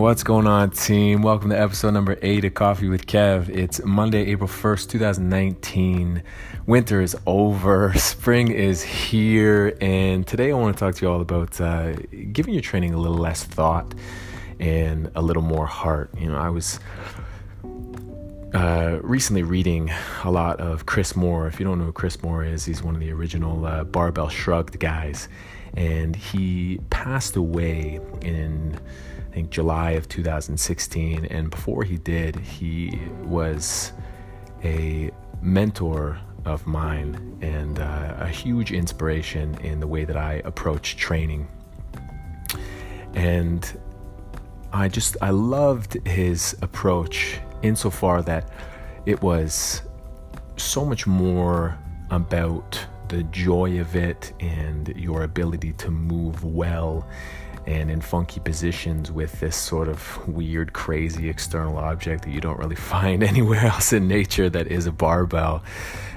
[0.00, 1.20] What's going on, team?
[1.20, 3.50] Welcome to episode number eight of Coffee with Kev.
[3.50, 6.22] It's Monday, April 1st, 2019.
[6.64, 11.20] Winter is over, spring is here, and today I want to talk to you all
[11.20, 11.92] about uh,
[12.32, 13.94] giving your training a little less thought
[14.58, 16.08] and a little more heart.
[16.16, 16.80] You know, I was
[18.54, 19.90] uh, recently reading
[20.24, 21.46] a lot of Chris Moore.
[21.46, 24.30] If you don't know who Chris Moore is, he's one of the original uh, Barbell
[24.30, 25.28] Shrugged guys,
[25.74, 28.80] and he passed away in
[29.30, 31.26] I think July of 2016.
[31.26, 33.92] And before he did, he was
[34.64, 40.96] a mentor of mine and uh, a huge inspiration in the way that I approach
[40.96, 41.46] training.
[43.14, 43.78] And
[44.72, 48.50] I just, I loved his approach insofar that
[49.06, 49.82] it was
[50.56, 51.78] so much more
[52.10, 57.06] about the joy of it and your ability to move well
[57.66, 62.58] and in funky positions with this sort of weird, crazy external object that you don't
[62.58, 65.62] really find anywhere else in nature that is a barbell.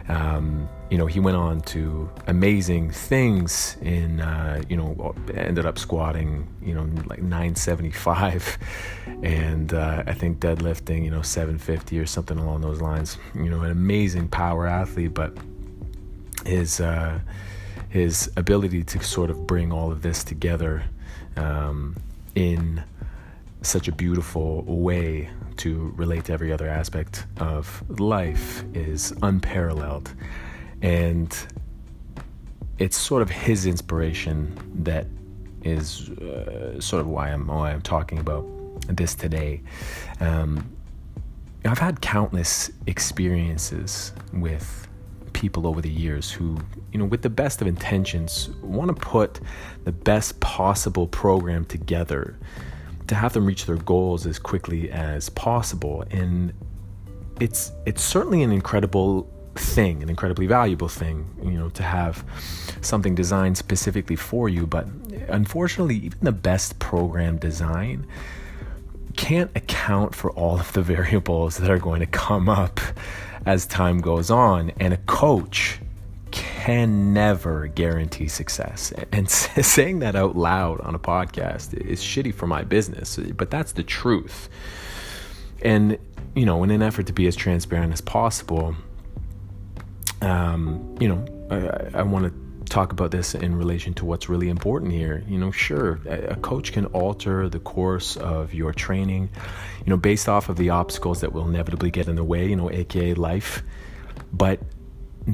[0.09, 5.79] Um, you know, he went on to amazing things in, uh, you know, ended up
[5.79, 8.57] squatting, you know, like 975
[9.23, 13.17] and uh, I think deadlifting, you know, 750 or something along those lines.
[13.33, 15.37] You know, an amazing power athlete, but
[16.45, 17.19] his, uh,
[17.89, 20.83] his ability to sort of bring all of this together
[21.37, 21.95] um,
[22.35, 22.83] in
[23.61, 30.13] such a beautiful way to relate to every other aspect of life is unparalleled.
[30.81, 31.35] And
[32.79, 35.07] it's sort of his inspiration that
[35.63, 38.45] is uh, sort of why I'm why I'm talking about
[38.87, 39.61] this today.
[40.19, 40.69] Um,
[41.65, 44.87] I've had countless experiences with
[45.43, 46.57] people over the years who,
[46.93, 49.41] you know, with the best of intentions, want to put
[49.83, 52.39] the best possible program together
[53.07, 56.05] to have them reach their goals as quickly as possible.
[56.11, 56.53] And
[57.41, 62.23] it's it's certainly an incredible thing, an incredibly valuable thing, you know, to have
[62.79, 64.65] something designed specifically for you.
[64.65, 64.87] But
[65.27, 68.07] unfortunately, even the best program design
[69.17, 72.79] can't account for all of the variables that are going to come up
[73.45, 74.71] as time goes on.
[74.79, 75.79] And a coach
[76.31, 78.91] can never guarantee success.
[79.11, 83.73] And saying that out loud on a podcast is shitty for my business, but that's
[83.73, 84.49] the truth.
[85.61, 85.97] And,
[86.35, 88.75] you know, in an effort to be as transparent as possible,
[90.21, 92.42] um, you know, I, I want to
[92.73, 95.23] talk about this in relation to what's really important here.
[95.27, 99.29] You know, sure, a coach can alter the course of your training,
[99.85, 102.55] you know, based off of the obstacles that will inevitably get in the way, you
[102.55, 103.61] know, aka life.
[104.33, 104.59] But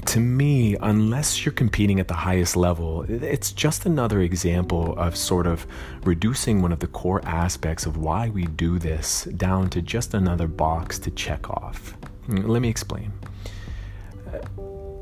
[0.08, 5.48] to me, unless you're competing at the highest level, it's just another example of sort
[5.48, 5.66] of
[6.04, 10.48] reducing one of the core aspects of why we do this down to just another
[10.48, 11.96] box to check off.
[12.28, 13.14] Let me explain.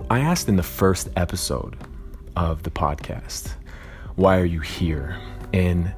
[0.10, 1.76] I asked in the first episode
[2.38, 3.54] of the podcast.
[4.16, 5.18] Why are you here?
[5.54, 5.92] And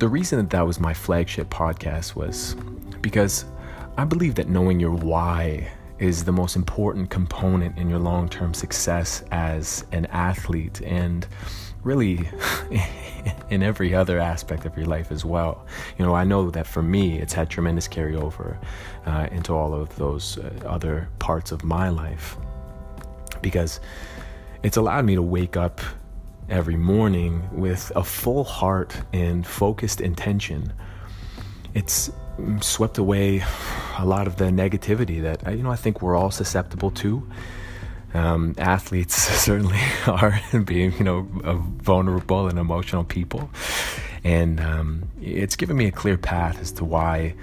[0.00, 2.56] the reason that that was my flagship podcast was
[3.00, 3.44] because
[3.96, 8.54] I believe that knowing your why is the most important component in your long term
[8.54, 11.28] success as an athlete and
[11.84, 12.28] really
[13.50, 15.64] in every other aspect of your life as well.
[15.96, 18.58] You know, I know that for me, it's had tremendous carryover
[19.06, 22.36] uh, into all of those uh, other parts of my life
[23.42, 23.78] because
[24.64, 25.80] it's allowed me to wake up
[26.48, 30.72] every morning with a full heart and focused intention.
[31.74, 32.10] It's
[32.60, 33.44] swept away
[33.98, 37.28] a lot of the negativity that you know I think we're all susceptible to.
[38.14, 41.28] Um, athletes certainly are being you know
[41.82, 43.50] vulnerable and emotional people,
[44.24, 47.34] and um, it's given me a clear path as to why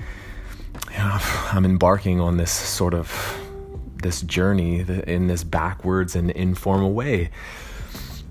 [0.92, 1.18] you know,
[1.52, 3.40] I'm embarking on this sort of
[4.02, 7.30] this journey in this backwards and informal way.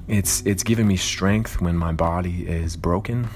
[0.08, 3.28] It's it's given me strength when my body is broken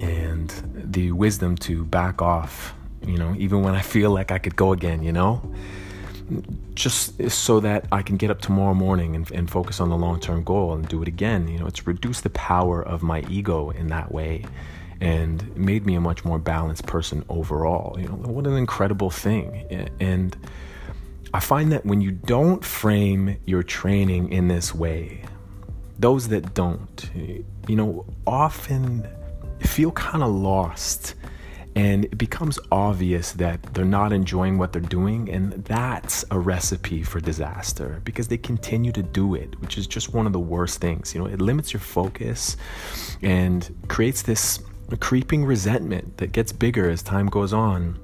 [0.00, 2.74] and the wisdom to back off,
[3.06, 5.42] you know, even when I feel like I could go again, you know?
[6.74, 10.20] Just so that I can get up tomorrow morning and, and focus on the long
[10.20, 11.48] term goal and do it again.
[11.48, 14.44] You know, it's reduced the power of my ego in that way
[15.00, 17.98] and made me a much more balanced person overall.
[17.98, 19.88] You know, what an incredible thing.
[19.98, 20.36] And
[21.32, 25.22] I find that when you don't frame your training in this way,
[25.98, 29.06] those that don't, you know, often
[29.60, 31.14] feel kind of lost
[31.76, 37.02] and it becomes obvious that they're not enjoying what they're doing and that's a recipe
[37.04, 40.80] for disaster because they continue to do it which is just one of the worst
[40.80, 42.56] things you know it limits your focus
[43.22, 44.58] and creates this
[44.96, 47.98] creeping resentment that gets bigger as time goes on.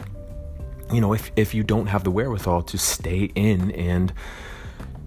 [0.92, 4.12] You know, if, if you don't have the wherewithal to stay in and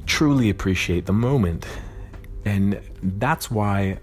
[0.05, 1.65] truly appreciate the moment.
[2.43, 3.99] And that's why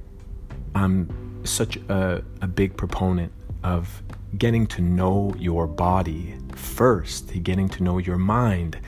[0.74, 3.32] I'm such a, a big proponent
[3.64, 4.02] of
[4.38, 8.78] getting to know your body first, getting to know your mind,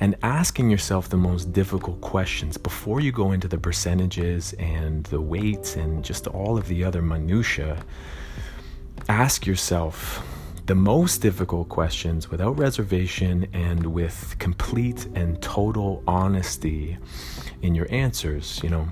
[0.00, 5.20] and asking yourself the most difficult questions before you go into the percentages and the
[5.20, 7.82] weights and just all of the other minutiae.
[9.08, 10.22] Ask yourself
[10.66, 16.96] the most difficult questions without reservation and with complete and total honesty
[17.62, 18.60] in your answers.
[18.62, 18.88] You know,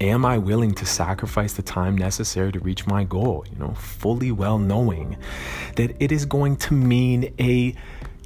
[0.00, 3.44] Am I willing to sacrifice the time necessary to reach my goal?
[3.50, 5.16] You know, fully well knowing
[5.74, 7.74] that it is going to mean a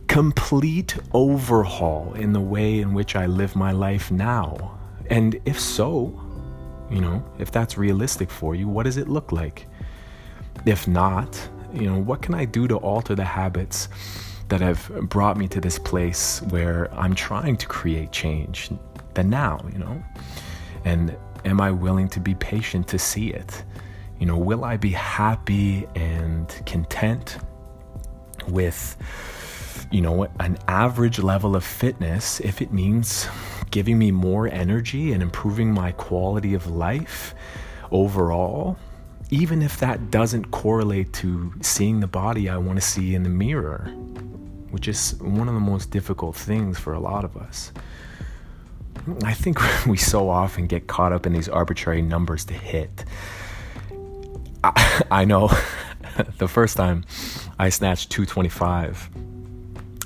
[0.06, 4.78] complete overhaul in the way in which I live my life now.
[5.08, 6.20] And if so,
[6.90, 9.66] you know, if that's realistic for you, what does it look like?
[10.66, 11.40] If not,
[11.74, 13.88] you know, what can I do to alter the habits
[14.48, 18.70] that have brought me to this place where I'm trying to create change?
[19.14, 20.02] The now, you know?
[20.84, 23.64] And am I willing to be patient to see it?
[24.18, 27.38] You know, will I be happy and content
[28.48, 28.96] with,
[29.90, 33.28] you know, an average level of fitness if it means
[33.70, 37.34] giving me more energy and improving my quality of life
[37.90, 38.76] overall?
[39.32, 43.30] Even if that doesn't correlate to seeing the body I want to see in the
[43.30, 43.86] mirror,
[44.68, 47.72] which is one of the most difficult things for a lot of us.
[49.24, 53.06] I think we so often get caught up in these arbitrary numbers to hit.
[54.62, 55.50] I, I know
[56.36, 57.06] the first time
[57.58, 59.08] I snatched 225,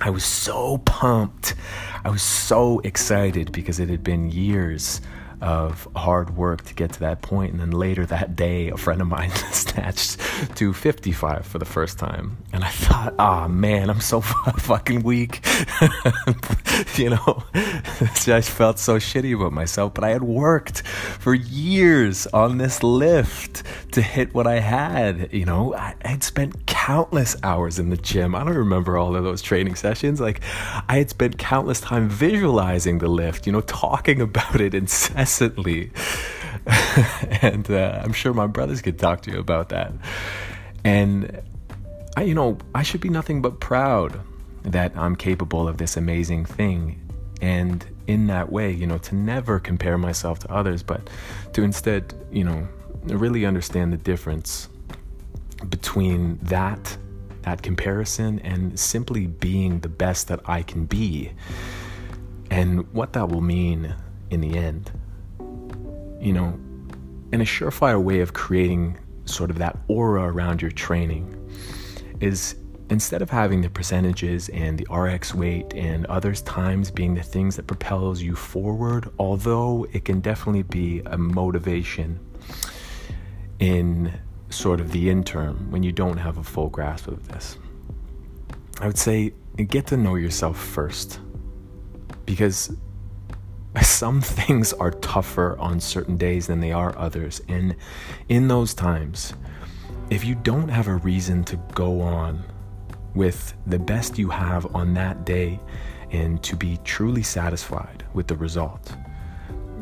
[0.03, 1.57] I was so pumped.
[2.05, 5.01] I was so excited because it had been years
[5.41, 7.53] of hard work to get to that point.
[7.53, 10.19] And then later that day, a friend of mine snatched
[10.57, 12.39] 255 for the first time.
[12.53, 14.21] And I thought, oh man, I'm so
[14.59, 15.45] fucking weak.
[16.97, 19.95] you know, I felt so shitty about myself.
[19.95, 23.63] But I had worked for years on this lift
[23.93, 25.33] to hit what I had.
[25.33, 28.37] You know, I had spent countless hours in the gym.
[28.37, 30.21] I don't remember all of those training sessions.
[30.21, 30.41] Like,
[30.89, 35.91] I had spent countless time visualizing the lift, you know, talking about it incessantly
[37.43, 39.93] and uh, I'm sure my brothers could talk to you about that.
[40.85, 41.43] And
[42.17, 44.21] I, you know, I should be nothing but proud
[44.63, 47.01] that I'm capable of this amazing thing.
[47.41, 51.11] And in that way, you know, to never compare myself to others, but
[51.53, 52.69] to instead, you know,
[53.05, 54.69] really understand the difference
[55.97, 56.99] between that
[57.41, 61.33] that comparison and simply being the best that I can be
[62.51, 63.95] and what that will mean
[64.29, 64.91] in the end.
[66.21, 66.49] You know,
[67.33, 71.33] and a surefire way of creating sort of that aura around your training
[72.21, 72.57] is
[72.91, 77.57] instead of having the percentages and the RX weight and others times being the things
[77.57, 82.21] that propels you forward, although it can definitely be a motivation
[83.61, 84.13] in
[84.51, 87.59] sort of the interim when you don't have a full grasp of this.
[88.81, 91.21] I would say get to know yourself first
[92.27, 92.77] because
[93.83, 97.41] some things are tougher on certain days than they are others.
[97.49, 97.77] And
[98.29, 99.35] in those times,
[100.11, 102.45] if you don't have a reason to go on
[103.15, 105.59] with the best you have on that day
[106.11, 108.95] and to be truly satisfied with the result,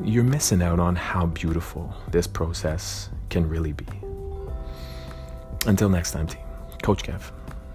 [0.03, 4.04] you're missing out on how beautiful this process can really be.
[5.67, 6.43] Until next time, team.
[6.83, 7.31] Coach Kev,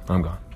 [0.07, 0.48] I'm gone.